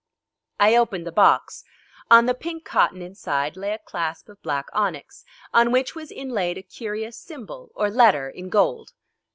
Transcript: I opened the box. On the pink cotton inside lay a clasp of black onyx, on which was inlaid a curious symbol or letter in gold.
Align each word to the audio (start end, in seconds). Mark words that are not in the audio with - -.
I 0.59 0.75
opened 0.75 1.05
the 1.05 1.11
box. 1.11 1.63
On 2.09 2.25
the 2.25 2.33
pink 2.33 2.65
cotton 2.65 3.03
inside 3.03 3.55
lay 3.55 3.71
a 3.71 3.77
clasp 3.77 4.29
of 4.29 4.41
black 4.41 4.65
onyx, 4.73 5.23
on 5.53 5.71
which 5.71 5.93
was 5.93 6.11
inlaid 6.11 6.57
a 6.57 6.63
curious 6.63 7.15
symbol 7.19 7.71
or 7.75 7.91
letter 7.91 8.27
in 8.27 8.49
gold. 8.49 8.93